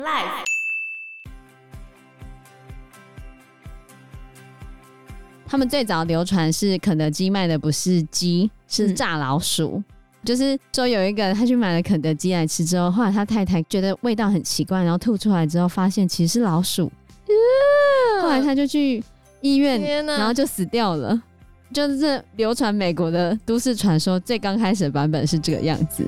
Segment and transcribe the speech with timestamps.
[0.00, 0.46] Life。
[5.46, 9.74] 他们最早流传是肯德基卖的不是鸡，是炸老鼠。
[9.76, 9.84] 嗯、
[10.24, 16.90] 就是说有一个他去买了肯德基来吃之后，后来他太太觉得味道很奇怪，然后吐出来之后发现其实是老鼠。
[18.22, 19.04] 后来他就去
[19.42, 21.20] 医院，然后就死掉了。
[21.74, 26.06] 就是流传美国的都市传说，最刚开始的版本是这个样子。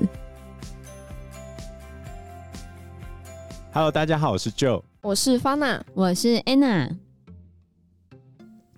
[3.75, 6.95] Hello，大家好，我是 Joe，我是 Fana，我是 Anna。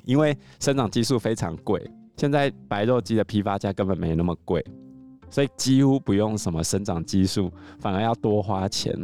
[0.05, 4.65] 因为生长激素非常贵，现在白肉鸡的批发价根本没那么贵，
[5.29, 8.97] 所以几乎不用什么生长激素，反而要多花钱。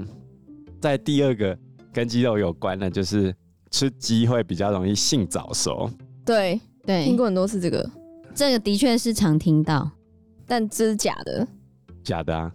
[0.80, 1.60] 在第二个
[1.92, 3.36] 跟鸡肉有关的，就是
[3.70, 5.92] 吃鸡会比较容易性早熟。
[6.26, 6.58] 对。
[6.86, 7.92] 对，听过很多次这个，
[8.34, 9.92] 这个的确是常听到，
[10.48, 11.46] 但这是假的，
[12.02, 12.50] 假的啊。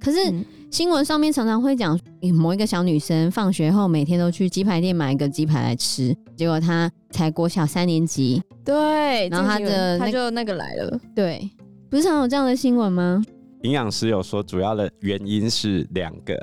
[0.00, 2.00] 可是、嗯、新闻上面常常会讲，
[2.32, 11.46] 某一个小女生放学后每天都去鸡排店买一个鸡排来吃，结果她才国小三年级，对，然后她的她就那个来了，对，
[11.90, 13.22] 不是常有这样的新闻吗？
[13.64, 16.34] 营养师有说，主要的原因是两个，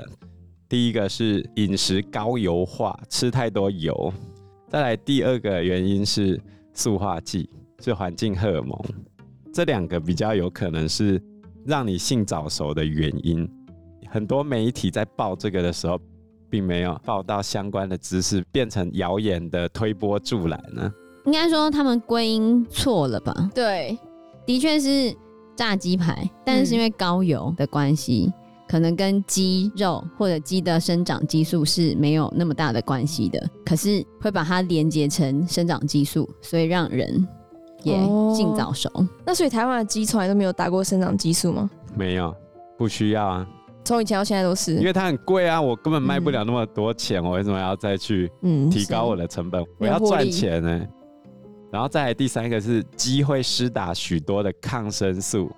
[0.68, 4.14] 第一个是饮食高油化，吃太多油，
[4.68, 6.40] 再来第二个原因是。
[6.72, 7.50] 塑化剂
[7.82, 8.80] 是环境荷尔蒙，
[9.52, 11.20] 这两个比较有可能是
[11.66, 13.46] 让你性早熟的原因。
[14.10, 15.98] 很多媒体在报这个的时候，
[16.50, 20.92] 并没有报道相关的知识，变成谣言的推波助澜呢。
[21.24, 23.50] 应该说他们归因错了吧？
[23.54, 23.96] 对，
[24.44, 25.14] 的确是
[25.54, 28.26] 炸鸡排，但是因为高油的关系。
[28.28, 28.34] 嗯
[28.70, 37.26] 可能跟鸡肉或者鸡的生长激素是没有那么大的关系的，可是会把它连接成生长激素，所以让人
[37.82, 37.94] 也
[38.32, 38.88] 尽早熟。
[38.94, 39.08] 哦。
[39.26, 41.68] 那所以台湾的鸡从来都没有打过生长激素吗？
[41.96, 42.32] 没有，
[42.78, 43.48] 不需要啊。
[43.84, 48.30] 从以前到现在都是，因为它很贵啊，我根本卖不了那么多钱，嗯、我为什么要再去
[48.70, 49.60] 提高我的成本？
[49.62, 50.86] 嗯、我要赚钱呢。
[51.72, 55.50] 然后再来第三个是鸡会施打许多的抗生素，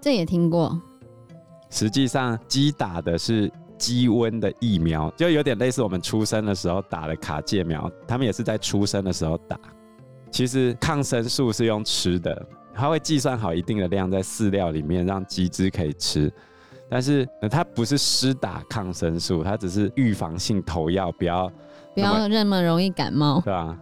[0.00, 0.80] 这也听过。
[1.70, 9.58] 实际上，鸡打的是鸡瘟的疫苗，就有点类似我们出生的时候打的卡介苗，他们也是在出生的时候打。
[10.30, 16.32] 其实抗生素是用吃的，它会计算好一定的量在饲料里面，让鸡只可以吃。
[16.90, 21.50] 但是它不是施打抗生素，它只是预防性投药，不要
[21.94, 23.76] 不要那么容易感冒，对吧？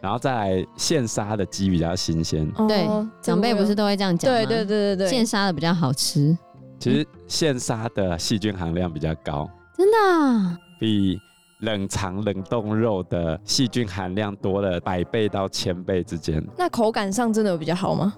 [0.00, 2.86] 然后再来现杀的鸡比较新鲜，哦、对，
[3.22, 4.38] 长辈不是都会这样讲吗？
[4.38, 6.36] 对对对对对，现杀的比较好吃。
[6.78, 11.18] 其实现杀的细菌含量比较高，真的比
[11.60, 16.46] 冷藏冷冻肉的细菌含量多了百倍到千倍之间。
[16.58, 18.12] 那口感上真的有比较好吗？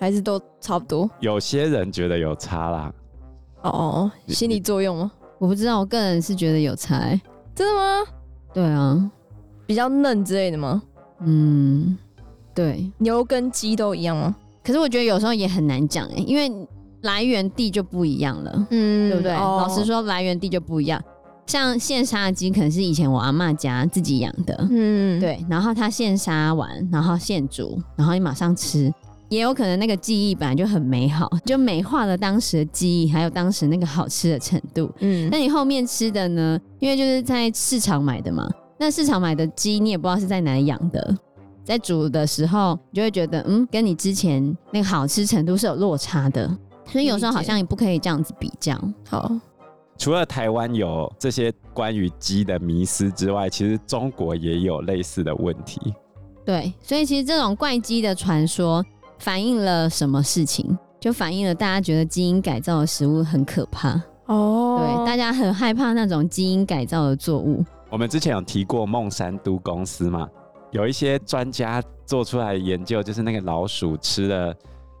[0.00, 1.08] 还是都差不多？
[1.20, 2.92] 有些人觉得有差啦。
[3.62, 5.10] 哦哦，心理作用吗？
[5.38, 6.98] 我不知道，我个人是觉得有差。
[7.54, 8.10] 真的吗？
[8.54, 9.10] 对啊，
[9.66, 10.82] 比较嫩之类的吗？
[11.20, 11.96] 嗯，
[12.54, 14.34] 对，牛跟鸡都一样吗？
[14.64, 16.50] 可是我觉得有时候也很难讲哎，因为。
[17.02, 19.32] 来源地就不一样了，嗯，对不对？
[19.36, 21.00] 哦、老实说，来源地就不一样。
[21.46, 25.38] 像现杀的鸡，可能是以前我阿嬷家自己养的，嗯，对。
[25.48, 28.92] 然后他现杀完，然后现煮，然后你马上吃，
[29.28, 34.90] 也有可能那个记忆本来就很美好，就美化了当时的记忆，还有当时那个好吃的程度。
[35.00, 36.58] 嗯，那你后面吃的呢？
[36.78, 41.16] 因为就是在市场买的嘛，那市场买的鸡你也不知道是在哪里养的，
[41.62, 46.50] 在煮的时候你就会觉得，嗯，跟你之前那个好吃程度是有落差的。
[46.86, 48.74] 所以有时候好像也不可以这样子比较。
[49.06, 49.30] 好，
[49.98, 55.92] 除了台湾有这些关于鸡的迷思之外，其实中国也有类似的问题。
[56.46, 58.82] 对，所以其实这种怪鸡的传说
[59.18, 60.76] 反映了什么事情？
[61.00, 64.00] 就反映了大家觉得基因改造的食物很可怕。
[64.26, 67.64] 哦，对，大家很害怕那种基因改造的作物。
[67.88, 70.28] 我们之前有提过孟山都公司嘛，
[70.70, 74.54] 有一些专家做出来的研究，就是那个老鼠吃了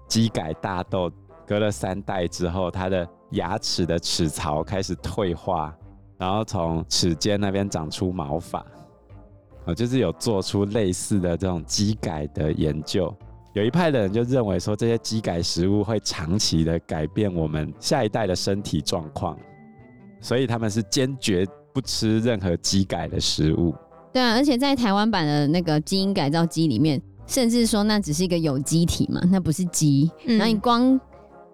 [0.06, 1.10] 基改大豆。
[1.46, 5.74] 隔了三代之后，它的牙齿的齿槽开始退化，
[6.18, 8.62] 然后从齿尖那边长出毛发。
[9.64, 13.14] 哦，就是有做出类似的这种基改的研究。
[13.54, 19.36] 有一派的人就认为说，这些基改食物会长期的改变我们下一代的身体状况，
[20.20, 23.74] 所以他们是坚决不吃任何基改的食物。
[24.12, 30.10] 对啊，而且在台湾版的那个基因改造鸡里面，甚至说那只是一个有机体嘛，那不是鸡。
[30.26, 30.98] 嗯，然后你光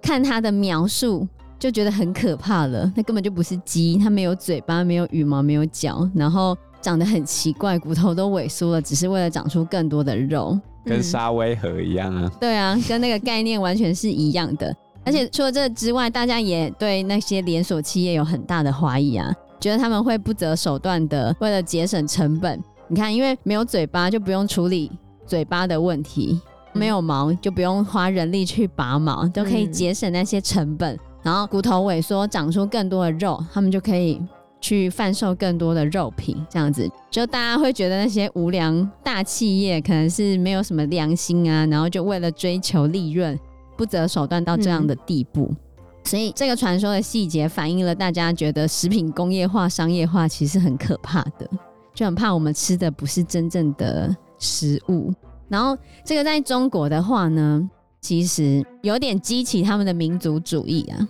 [0.03, 1.27] 看它的描述
[1.59, 12.31] 就觉得很可怕了，那根本就不是鸡，它没有嘴巴，没有羽毛，没有脚，然后长得很奇怪，骨头都萎缩了，只是为了长出更多的肉，跟沙威河一样啊。
[12.41, 14.75] 对啊， 跟那个概念完全是一样的。
[15.05, 19.35] 而且除了这之外，大家也对那些连锁企业有很大的怀疑啊。
[19.61, 22.63] 觉得他们会不择手段的为了节省成本。
[22.89, 24.91] 你看，因为没有嘴巴就不用处理
[25.27, 26.39] 嘴巴的问题，
[26.75, 30.99] 没有毛就不用花人力去拔毛，都可以节省那些成本。
[31.23, 34.21] 然后骨头萎缩，长出更多的肉，他们就可以
[34.65, 36.35] 去贩售更多的肉品。
[36.49, 43.39] 这样子，就大家会觉得那些无良大企业可能是没有什么良心啊，然后就为了追求利润，
[43.77, 45.51] 不择手段到这样的地步。
[45.51, 45.57] 嗯、
[46.05, 51.47] 所以，这个传说的细节反映了大家觉得食品工业化、商业化其实很可怕的，
[51.93, 55.13] 就很怕我们吃的不是真正的食物。
[55.49, 55.77] 然后，
[56.07, 57.69] 这个在中国的话呢？
[58.01, 61.09] 其实有点激起他们的民族主义啊，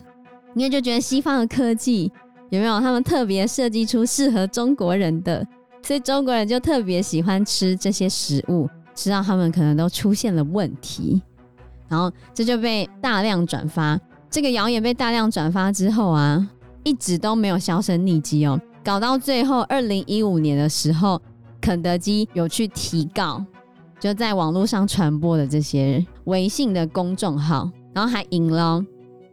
[0.54, 2.08] 因为就觉得西方的科技
[2.50, 5.46] 有没有他们特别设计出适合中国人的，
[5.82, 11.20] 所以中国人就特别喜欢吃这些食物，直到他们可能都出现了问题，
[11.88, 13.98] 然后这就被大量转发。
[14.30, 16.48] 这个谣言被大量转发之后啊，
[16.82, 21.20] 一直都没有销声匿迹哦，搞到最后二零一五年的时候，
[21.60, 23.44] 肯德基有去提告。
[24.00, 28.84] 就在网络上传播的这些微信的公众号，然后还赢了，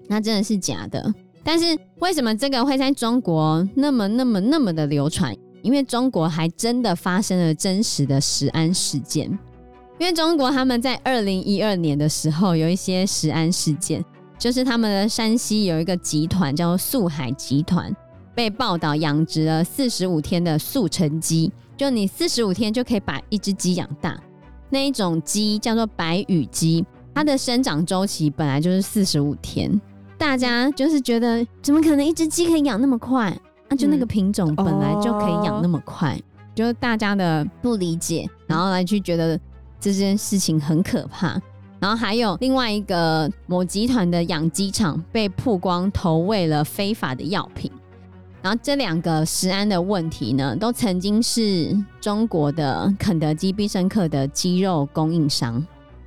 [0.08, 1.14] 那真的是假的。
[1.44, 5.36] 但是为什么这个会在中国那么、那么、那么的流传？
[5.62, 9.28] 因为中国还真的发生了真实的食安事件。
[10.00, 14.04] 因为中国他们在二零一二年的时候有一些食安事件，
[14.40, 17.96] 就是他们的山西有一个集团叫做速海集团，
[18.34, 24.20] 被报道养殖了四十五天的速成鸡，就你四十五天就可以把一只鸡养大。
[24.72, 26.84] 那一种鸡叫做白羽鸡，
[27.14, 29.80] 它的生长周期本来就是四十五天。
[30.22, 33.36] 大家就是觉得，怎么可能一只鸡可以养那么快？
[33.70, 36.24] 啊，就那个品种本来就可以养那么快，嗯，
[36.54, 39.38] 就是大家的不理解，然后来去觉得
[39.80, 41.42] 这件事情很可怕。
[41.80, 47.72] 然后还有另外一个某集团的养鸡场被曝光投喂了非法的药品。
[48.44, 55.66] 然后这两个食安的问题呢，都曾经是中国的肯德基、必胜客的鸡肉供应商。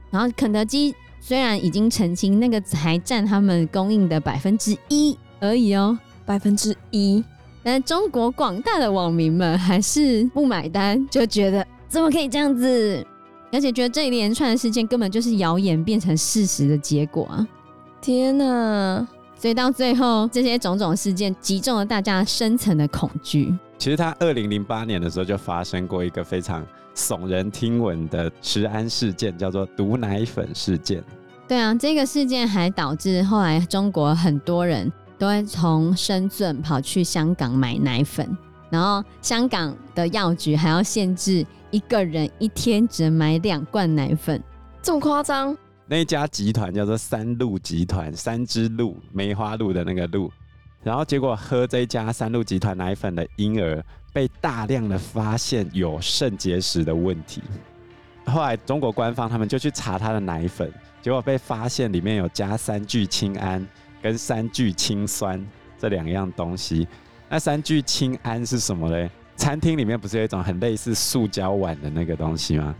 [0.08, 0.94] 然后肯德基
[1.26, 7.24] 虽然已经澄清，那个才占他们供应的百分之一而已哦，百分之一。
[7.62, 13.02] 但中国广大的网民们还是不买单，就觉得怎么可以这样子？
[13.50, 17.48] 而且觉得这一连串的事件根本就是谣言变成事实的结果啊！
[18.02, 19.08] 天哪！
[19.34, 23.50] 所以到最后，这些种种事件击中了大家深层的恐惧。
[23.78, 26.62] 其实，他二零零八年的时候就发生过一个非常
[26.94, 31.02] 耸人听闻的食安事件，叫做毒奶粉事件。
[31.46, 38.36] 对啊，这个事件还导致后来中国很多人都会从深圳跑去香港买奶粉，
[38.70, 44.42] 然后香港的药局还要限制一个人一天只能买两罐奶粉，
[44.80, 45.56] 这么夸张？
[45.86, 50.32] 那一家集团叫做三鹿集团，三只鹿，梅花鹿的那个鹿。
[50.82, 57.42] 然后结果喝这一家三鹿集团奶粉的婴儿被大量的发现有肾结石的问题。
[58.26, 60.72] 后来中国官方他们就去查他的奶粉，
[61.02, 63.66] 结果被发现里面有加三聚氰胺
[64.00, 65.44] 跟三聚氰酸
[65.76, 66.86] 这两样东西。
[67.28, 69.10] 那三聚氰胺是什么嘞？
[69.36, 72.72] 餐厅里面不是有一种很类似塑胶碗的那个东西吗？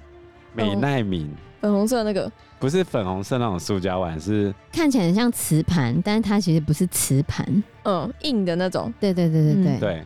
[0.54, 1.28] 美奈敏。
[1.60, 8.92] 粉红色那个不是粉红色那种塑胶碗，是看起来很像瓷盘，但是它其实不是瓷盘，嗯，硬的那种。
[9.00, 10.04] 对对对对对、嗯、对。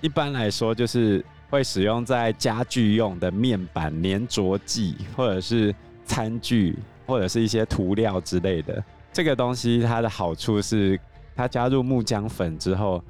[0.00, 5.74] 一般来说，就是会使用在家具用的面板、粘着剂，或者是
[6.04, 8.82] 餐具，或者是一些涂料之类的。
[9.12, 10.98] 这个东西它的好处是，
[11.34, 13.02] 它加入木浆粉之后，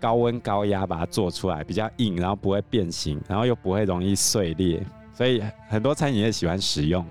[0.00, 4.82] 高温高压把它做出来，比较硬，然后不会变形，然后又不会容易碎裂，
[5.12, 7.04] 所以很多餐饮业喜欢使用。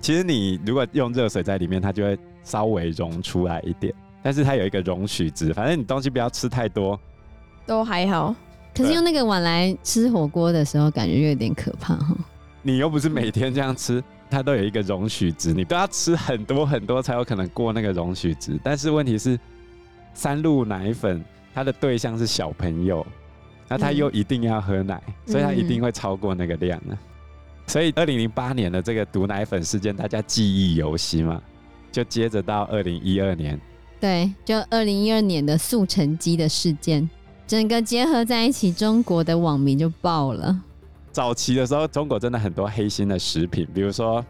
[0.00, 6.98] 其实你如果用热水在里面，它就会稍微溶出来一点，但是它有一个容许值，反正你东西不要吃太多，
[7.66, 8.34] 都还好。
[8.80, 12.16] 可是用那个碗来吃火锅的时候，感觉有点可怕哈。
[12.62, 18.58] 你又不是每天这样吃，它都有一个容许值，你都要吃很多很多才有可能过那个容许值。
[18.62, 19.38] 但是问题是，
[20.14, 23.06] 三鹿奶粉它的对象是小朋友，
[23.68, 26.98] 那他又一定要喝奶，嗯、所以他一定会超过那个量呢。
[27.66, 31.40] 所以，二零零八年的这个毒奶粉事件，大家记忆犹新嘛？
[31.92, 33.60] 就接着到二零一二年，
[34.00, 37.08] 对，就二零一二年的速成鸡的事件，
[37.50, 40.56] 整个结合在一起，中国的网民就爆了。
[41.10, 44.24] 早期的时候，中国真的很多黑心的食品，比如说，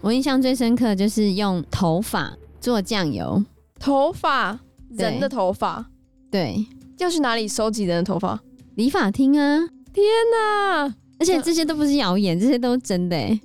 [0.00, 3.42] 我印象最深刻就是用头发做酱油，
[3.80, 4.56] 头发，
[4.90, 5.84] 人的头发，
[6.30, 6.64] 对，
[6.98, 8.40] 要去哪里收集人的头发？
[8.76, 9.58] 理发厅啊！
[9.92, 10.94] 天哪！
[11.18, 13.40] 而且这些都不是谣言，这些都是真的哎。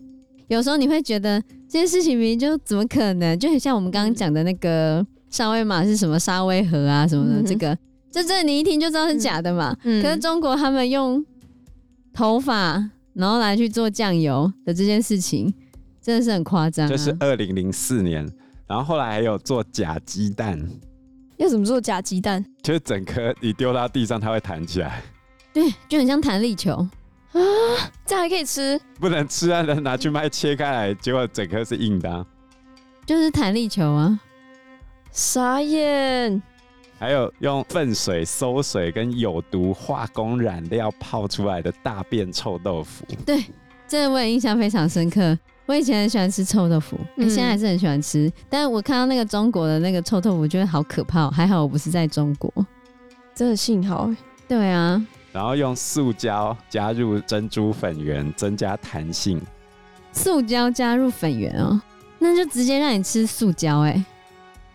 [0.48, 7.76] 有时候你会觉得这件事情明明就怎么可能，就很像我们刚刚讲的那个沙威玛是什么沙威河啊什么的，这个
[8.18, 9.78] 这这你一听就知道是假的嘛。
[9.84, 11.24] 嗯，可是中国他们用
[12.12, 12.84] 头发
[13.14, 15.54] 然后来去做酱油的这件事情，
[16.02, 16.88] 真的是很夸张。
[16.88, 18.28] 就是二零零四年，
[18.66, 20.60] 然后后来还有做假鸡蛋。
[21.38, 22.44] 要怎么做假鸡蛋？
[22.64, 25.04] 就是整颗你丢到地上，它会弹起来。
[25.54, 27.42] 对，就很像弹力球啊！
[28.04, 28.80] 这样还可以吃？
[29.00, 29.62] 不能吃啊！
[29.62, 32.26] 能拿去卖，切开来，结果整颗是硬的啊。
[33.06, 34.20] 就是弹力球啊！
[35.12, 36.42] 傻眼。
[37.00, 43.06] 还有用粪水、馊水跟有毒化工染料泡出来的大便臭豆腐。
[43.26, 43.44] 对，
[43.88, 45.38] 这个我也印象非常深刻。
[45.68, 48.32] 我以前很喜欢吃臭豆腐，现在还是很喜欢吃。
[48.50, 51.30] 但是我看到那个中国的那个臭豆腐，我觉得好可怕。
[51.30, 52.52] 还好我不是在中国，
[53.36, 54.10] 真的幸好。
[54.48, 55.06] 对啊。
[55.34, 59.40] 然后用塑胶加入珍珠粉圆，增加弹性。
[60.14, 61.80] 塑胶加入粉圆哦，
[62.18, 64.04] 那就直接让你吃塑胶哎。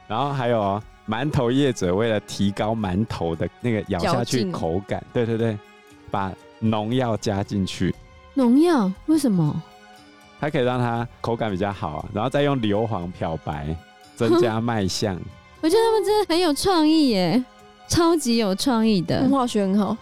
[0.07, 0.81] 然后还有
[1.13, 5.59] 馒头业者为了提高馒头的那个咬下去口感，对对对，
[6.11, 7.95] 把农药加进去。
[8.33, 8.91] 农药？
[9.05, 9.63] 为什么？
[10.41, 13.77] 它可以让它口感比较好啊，然后再用硫磺漂白，
[14.17, 15.15] 增加卖相。
[15.61, 17.45] 我觉得他们真的很有创意耶，
[17.87, 19.95] 超级有创意的，化学很好，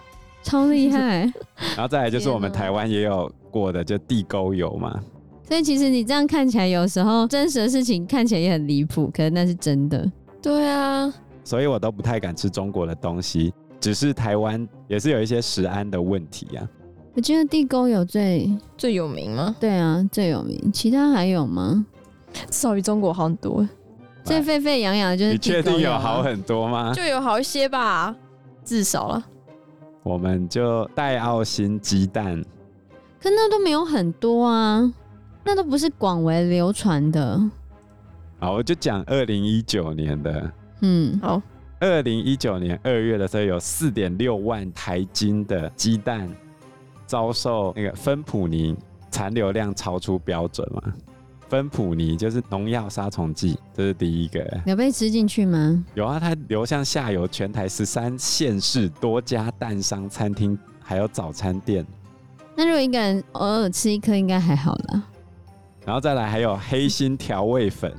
[0.43, 1.29] 超厉害。
[1.75, 4.97] 然后再来就是我们台湾也有过的，就地沟油嘛。
[5.45, 10.09] 所以其实你这样看起来，有时候真实的事情看起来也很离谱，可是那是真的。
[10.41, 16.67] 对啊，所以我都不太敢吃中国的东西，只是台湾也是有一些食安的问题啊。
[17.13, 19.55] 我觉得地沟油最最有名吗？
[19.59, 20.71] 对啊，最有名。
[20.71, 21.85] 其他还有吗？
[22.33, 23.67] 至少比中国好很多。
[24.23, 25.31] 最沸沸扬扬的就是。
[25.33, 26.93] 你确定有好很多吗？
[26.93, 28.15] 就有好一些吧，
[28.63, 29.23] 至少了。
[30.03, 32.41] 我们就戴奥辛鸡蛋，
[33.21, 34.93] 可那都没有很多啊，
[35.43, 37.39] 那都不是广为流传的。
[38.41, 40.51] 好，我就讲二零一九年的。
[40.81, 41.39] 嗯，好。
[41.79, 46.27] 二零一九年二月的时候，有四点六万台斤的鸡蛋。
[47.05, 48.75] 遭受那个芬普尼
[49.09, 50.81] 残留量超出标准嘛？
[51.49, 54.61] 芬普尼就是农药杀虫剂，这是第一个。
[54.65, 55.85] 有被吃进去吗？
[55.93, 61.85] 有啊，它流向下游全台十三县市多家蛋商、餐厅，还有早餐店。
[62.55, 65.03] 那如果一个人偶尔吃一颗，应该还好了。
[65.85, 67.93] 然后再来还有黑心调味粉，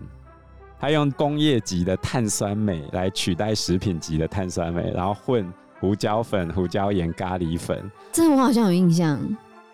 [0.82, 5.50] 它用工业级的碳酸镁来取代食品级的碳酸镁，然后混。
[5.78, 7.76] 胡椒粉、胡椒盐、咖喱粉，
[8.12, 9.18] 这我好像有印象。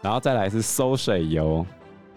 [0.01, 1.65] 然后再来是馊水油。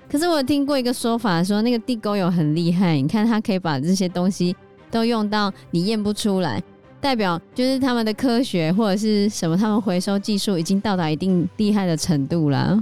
[0.09, 4.55] 可是我有听过一个说法，说那个地沟油很厉害，你看它可以把这些东西
[4.89, 6.63] 都用到你验不出来，
[7.01, 12.81] 代表就是他们的科学或者是什么，他们回收技术已经到达一定厉害的程度了。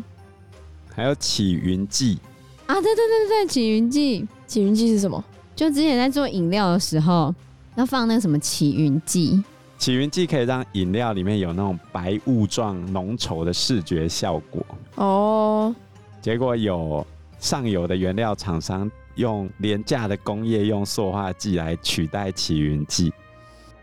[0.94, 2.20] 还有起云剂
[2.68, 5.24] 啊，对对对对，起云剂，起云剂是什么？
[5.60, 7.36] 就之前在做饮料的时候
[7.76, 9.44] 要放那个什么起云剂。
[9.78, 15.76] 起云剂可以让饮料里面有那种白雾状浓稠的视觉效果哦。
[16.22, 17.06] 结果有
[17.42, 23.12] 上游的原料厂商用廉价的工业用塑化剂来取代起云剂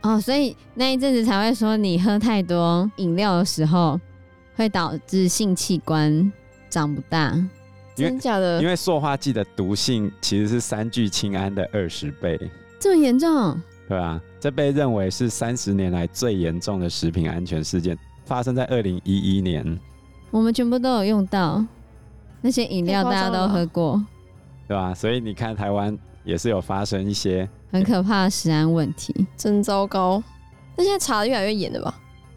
[0.00, 4.00] 哦，所以那一阵子才会说你喝太多饮料的时候
[4.54, 6.32] 会导致性器官
[6.70, 7.38] 长不大。
[8.04, 8.60] 真假的？
[8.60, 12.38] 因为塑化剂的毒性其实是三聚氰胺的二十倍，
[12.78, 13.60] 这么严重？
[13.88, 19.78] 对啊，这被认为是三十年来最严重的食品安全事件，发生在二零一一年。
[20.30, 21.64] 我们全部都有用到
[22.40, 24.04] 那些饮料，大家都喝过，
[24.66, 24.92] 对吧？
[24.92, 30.22] 所以你看，台湾也是有发生一些很可怕的食安问题，真糟糕。
[30.76, 31.94] 那现在查的越来越严了吧？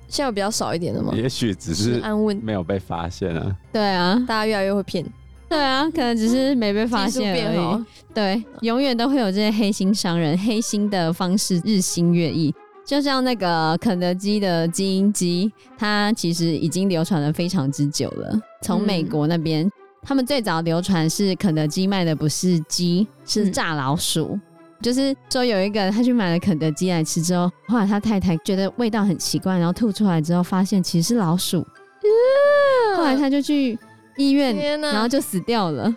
[0.08, 1.14] 现在有比较少一点的吗？
[1.16, 3.58] 也许只是安问没有被发现啊。
[3.74, 5.04] 对啊，大家越来越会骗。
[5.50, 7.86] 对啊，可能只是没被发现而已。
[8.14, 12.54] 对，永远都会有这些黑心商人，黑心的方式日新月异。
[12.86, 18.40] 就像那个肯德基的基因鸡，它其实已经流传了非常之久了。
[18.62, 19.72] 从美国那边，嗯、
[20.04, 24.30] 他们最早流传是肯德基卖的不是鸡，是炸老鼠。
[24.34, 24.42] 嗯、
[24.82, 31.60] 就是说有一个人他去买了肯德基来吃之后，后来他太太觉得味道很奇怪，然后吐出来之后发现其实是老鼠。
[31.62, 33.78] 嗯、后来他就去。
[34.20, 35.92] 医院，然后就死掉了，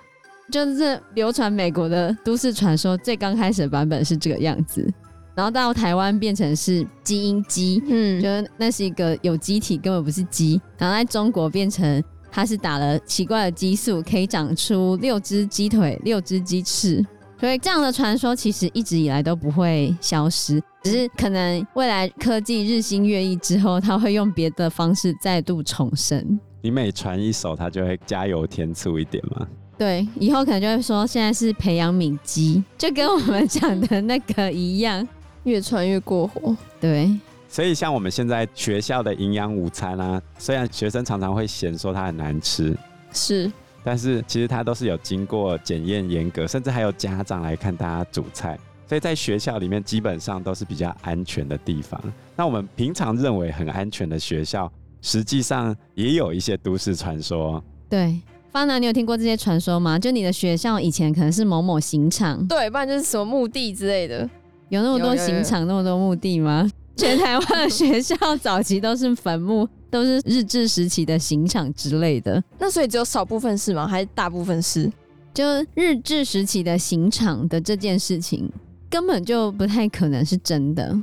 [0.50, 4.88] 就是流传美国的都市传说，最刚开始的版本是这个样子，
[5.34, 17.04] 然后到台湾变成是基因鸡，嗯，就是那是一个有机体，根本不是鸡，然后在中国变成它是打了奇怪的激素，可以长出六只鸡腿、六只鸡翅，
[17.40, 26.38] 所以这样的传说其实一直以来都不会消失，只是可能未来科技日新月异之后，它会用别的方式再度重生。
[26.64, 29.48] 你每传一首，他就会加油添醋一点吗？
[29.76, 35.06] 对，以后可能就会说现在是培养敏肌，就跟我们讲的那个一样，
[35.42, 36.56] 越传越过火。
[36.80, 42.76] 对，所以像我们现在学校的营养午餐啊，虽然学生常常会嫌说它很难吃，
[43.12, 43.50] 是，
[43.82, 52.00] 但是其实它都是有经过检验严格，甚至还有家长来看大家煮菜，所以在学校里面基本上都是比较安全的地方。
[52.36, 54.70] 那我们平常认为很安全的学校，
[55.02, 57.62] 实际上也有一些都市传说。
[57.90, 58.18] 对。
[58.50, 59.98] 方南，你有听过这些传说吗？
[59.98, 64.28] 就你的学校以前可能是某某刑场，对，不然就是什么墓地之类的。
[64.68, 66.70] 有那么多刑场，那么多墓地吗？
[66.94, 72.44] 全台湾的学校早期都是坟墓， 都是日治时期的刑场之类的。
[72.58, 73.88] 那所以只有少部分是吗？
[73.88, 74.92] 还是大部分是？
[75.32, 75.42] 就
[75.74, 78.52] 日治时期的刑场的这件事情，
[78.90, 80.94] 根本就不太可能是真的。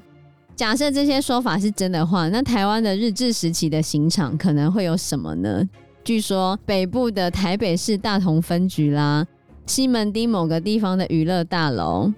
[0.59, 5.63] 假设这些说法是真的话，那台湾的日治时期的刑场可能会有什么呢？
[6.03, 9.25] 据说北部的台北市大同分局啦，
[9.65, 12.11] 西门町某个地方的娱乐大楼，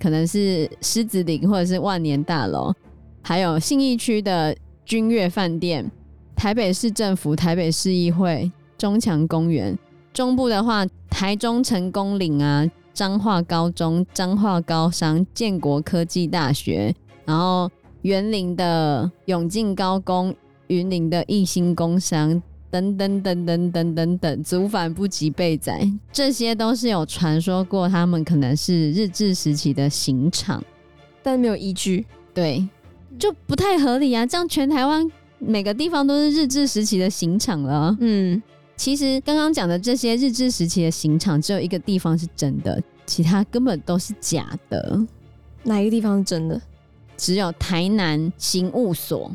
[0.00, 2.74] 可能是狮子岭或者是万年大楼，
[3.22, 5.88] 还有信义区的君悦饭店，
[6.34, 9.78] 台北市政府、台北市议会、中强公园，
[10.12, 16.92] 中部的话，台中成功岭啊，彰化高中、彰化高商、建国科技大学，
[17.24, 17.70] 然后
[18.04, 20.34] 员林的永靖高工、
[20.68, 22.42] 云林的义兴工商。
[22.70, 30.60] 等等等等等等等，族反不及被宰，这些都是有传说过，他们可能是日治时期的刑场，
[31.22, 32.68] 但没有依据，对，
[33.16, 34.26] 就不太合理啊！
[34.26, 35.08] 这样全台湾
[35.38, 37.96] 每个地方都是日治时期的刑场了。
[38.00, 38.42] 嗯，
[38.76, 45.00] 其实刚刚讲的这些日治时期的刑场，只有一个地方是真的，其他根本都是假的。
[45.62, 46.60] 哪一个地方是真的？
[47.16, 49.30] 只有台南刑务所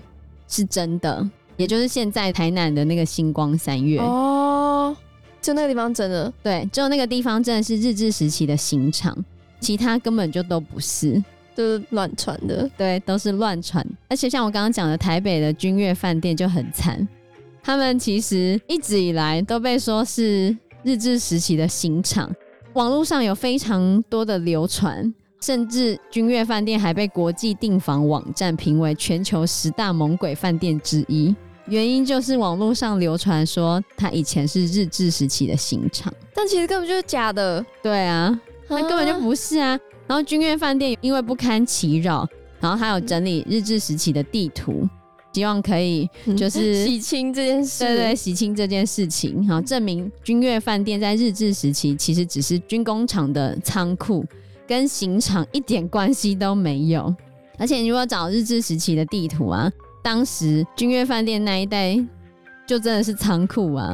[0.47, 1.29] 是真的。
[1.57, 4.95] 也就是现在台南的那个星光三月哦，
[5.41, 9.13] 就那个地方真的对，就那个地方真的是日治时期的刑场，
[9.59, 11.21] 其他根本就都不是，
[11.53, 13.85] 都是乱传的，对，都是乱传。
[14.07, 17.05] 而且像我刚刚讲的台北的君悦饭店就很惨，
[17.61, 22.33] 他们其实一直以来都被说是日治时期的刑场，
[22.71, 31.35] 网络上有非常多的流传，甚至君悦饭店还被国际订房网站评为全球十大猛鬼饭店之一。
[31.67, 37.63] 原因就是网络上流传说它以前是日治时期的刑场，但其实根本就是假的。
[37.83, 39.79] 对啊，那根本就不是啊。
[40.07, 42.27] 然后君悦饭店因为不堪其扰，
[42.59, 44.89] 然后还有整理日治时期的地图，
[45.31, 54.25] 希望可以就是 洗清这件事，对对，洗清这件事情，然后证明君悦饭店在日治时期其实只是军工厂的仓库，
[54.69, 57.13] 跟刑场一点关系都没有。
[57.57, 59.69] 而且你如果找日治时期的地图啊。
[60.01, 61.93] 当时君悦饭店那一带
[62.65, 63.93] 就真的是仓库啊，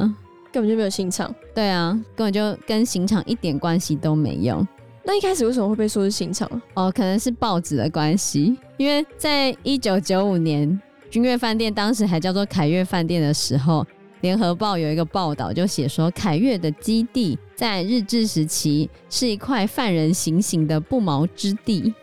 [0.52, 1.34] 根本就没有刑场。
[1.52, 4.64] 对啊，根本就跟刑场一点关系都没有。
[5.02, 6.48] 那一开始为什么会被说是刑场？
[6.74, 13.84] 哦，可能是报纸的关系，因为在一九九五年君悦饭店当时还叫做凯悦饭店的时候，
[14.26, 21.94] 联合报有一个报道就写说，凯越的基地在日治时期是一块犯人行刑的不毛之地，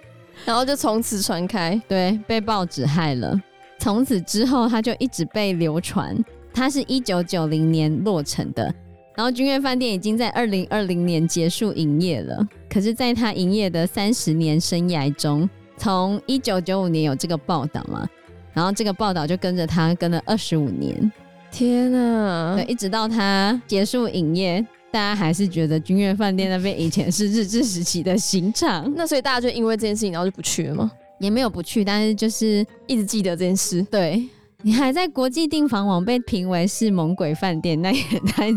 [0.45, 3.38] 然后就从此传开，对，被报纸害了。
[3.77, 6.17] 从此之后，他就一直被流传。
[6.53, 8.73] 他是一九九零年落成的，
[9.15, 12.47] 然后君悦饭店已经在二零二零年结束营业了。
[12.69, 18.07] 可是，在他营业的三十年生涯中，从一九九五年有这个报道嘛，
[18.53, 21.12] 然后这个报道就跟着他跟了二十五年。
[21.53, 22.55] 天啊！
[22.55, 24.59] 对，一直到它结束营业，
[24.91, 28.91] 大家还是觉得君悦饭店那边以前是日治时期的刑场。
[28.95, 30.91] 那所以大家就因为这件事情，然后就不去了吗？
[31.19, 33.83] 也没有不去，但是就是一直记得这件事。
[33.83, 34.27] 对，
[34.63, 38.51] 你还在国际订房网被评为是猛鬼饭店，那也太……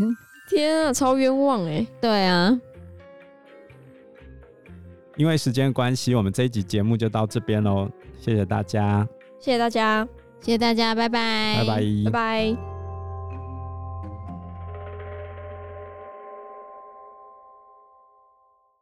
[0.48, 1.86] 天啊，超冤枉哎！
[2.00, 2.58] 对啊，
[5.16, 7.88] 因为时间关系，我们这一集节目就到这边喽。
[8.20, 9.06] 谢谢大家，
[9.38, 10.08] 谢谢大家，
[10.40, 12.75] 谢谢大家，拜拜，拜拜，拜拜。